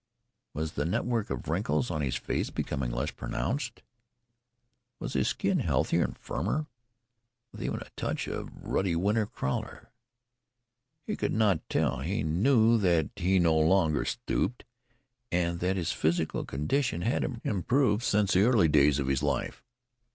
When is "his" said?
2.01-2.15, 5.13-5.27, 15.77-15.91, 19.05-19.21